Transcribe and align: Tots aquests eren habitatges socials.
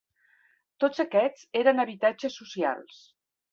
Tots 0.83 1.01
aquests 1.03 1.45
eren 1.61 1.83
habitatges 1.85 2.41
socials. 2.43 3.07